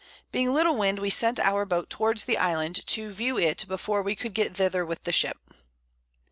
[0.31, 4.15] Being little Wind we sent our Boat towards the Island, to view it before we
[4.15, 5.37] could get thither with the Ship.